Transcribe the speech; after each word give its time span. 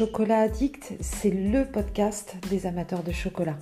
Chocolat 0.00 0.40
Addict, 0.40 0.94
c'est 1.00 1.28
le 1.28 1.66
podcast 1.66 2.34
des 2.48 2.64
amateurs 2.64 3.02
de 3.02 3.12
chocolat. 3.12 3.58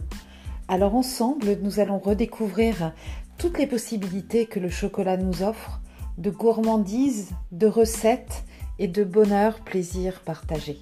Alors 0.69 0.95
ensemble, 0.95 1.59
nous 1.63 1.81
allons 1.81 1.99
redécouvrir 1.99 2.93
toutes 3.39 3.59
les 3.59 3.67
possibilités 3.67 4.47
que 4.47 4.61
le 4.61 4.71
chocolat 4.71 5.17
nous 5.17 5.43
offre, 5.43 5.81
de 6.17 6.31
gourmandise, 6.31 7.31
de 7.51 7.67
recettes 7.67 8.45
et 8.79 8.87
de 8.87 9.03
bonheur, 9.03 9.59
plaisir 9.65 10.21
partagé. 10.21 10.79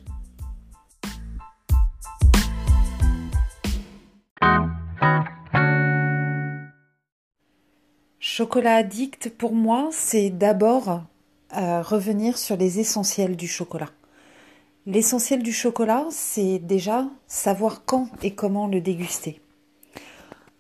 Chocolat 8.19 8.75
addict, 8.75 9.31
pour 9.31 9.55
moi, 9.55 9.89
c'est 9.91 10.29
d'abord 10.29 11.05
euh, 11.57 11.81
revenir 11.81 12.37
sur 12.37 12.59
les 12.59 12.79
essentiels 12.79 13.37
du 13.37 13.49
chocolat. 13.49 13.89
L'essentiel 14.89 15.43
du 15.43 15.53
chocolat, 15.53 16.07
c'est 16.11 16.61
déjà 16.61 17.09
savoir 17.27 17.85
quand 17.85 18.09
et 18.23 18.37
comment 18.37 18.69
le 18.69 18.81
déguster. 18.81 19.41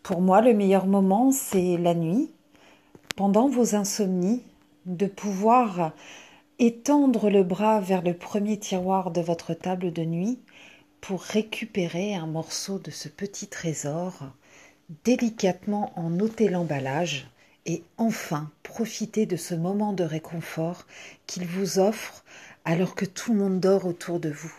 Pour 0.03 0.21
moi, 0.21 0.41
le 0.41 0.53
meilleur 0.53 0.89
moment, 0.89 1.31
c'est 1.31 1.77
la 1.77 1.95
nuit, 1.95 2.33
pendant 3.15 3.49
vos 3.49 3.77
insomnies, 3.77 4.43
de 4.85 5.07
pouvoir 5.07 5.93
étendre 6.59 7.31
le 7.31 7.45
bras 7.45 7.79
vers 7.79 8.03
le 8.03 8.15
premier 8.15 8.59
tiroir 8.59 9.13
de 9.13 9.21
votre 9.21 9.55
table 9.55 9.93
de 9.93 10.03
nuit 10.05 10.41
pour 11.01 11.23
récupérer 11.23 12.17
un 12.17 12.27
morceau 12.27 12.81
de 12.81 12.91
ce 12.91 13.09
petit 13.09 13.47
trésor, 13.47 14.15
délicatement 15.05 15.93
en 15.95 16.19
ôter 16.19 16.49
l'emballage 16.49 17.29
et 17.65 17.85
enfin 17.97 18.51
profiter 18.65 19.25
de 19.25 19.37
ce 19.37 19.55
moment 19.55 19.93
de 19.93 20.05
réconfort 20.05 20.85
qu'il 21.29 21.47
vous 21.47 21.79
offre 21.79 22.25
alors 22.67 22.97
que 22.97 23.05
tout 23.05 23.33
le 23.33 23.39
monde 23.39 23.61
dort 23.61 23.87
autour 23.87 24.19
de 24.19 24.29
vous. 24.29 24.53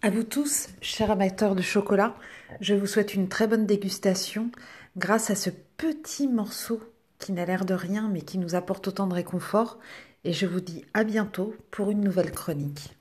À 0.00 0.10
vous 0.10 0.22
tous, 0.22 0.68
chers 0.80 1.10
amateurs 1.10 1.54
de 1.54 1.60
chocolat, 1.60 2.16
je 2.62 2.72
vous 2.72 2.86
souhaite 2.86 3.12
une 3.12 3.28
très 3.28 3.46
bonne 3.46 3.66
dégustation 3.66 4.50
grâce 4.96 5.28
à 5.28 5.34
ce 5.34 5.50
petit 5.76 6.28
morceau 6.28 6.80
qui 7.18 7.32
n'a 7.32 7.44
l'air 7.44 7.66
de 7.66 7.74
rien 7.74 8.08
mais 8.08 8.22
qui 8.22 8.38
nous 8.38 8.54
apporte 8.54 8.88
autant 8.88 9.06
de 9.06 9.14
réconfort 9.14 9.78
et 10.24 10.32
je 10.32 10.46
vous 10.46 10.60
dis 10.60 10.86
à 10.94 11.04
bientôt 11.04 11.54
pour 11.70 11.90
une 11.90 12.00
nouvelle 12.00 12.32
chronique. 12.32 12.97